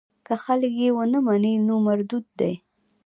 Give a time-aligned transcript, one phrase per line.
[0.25, 2.53] که خلک یې ونه مني نو مردود دی.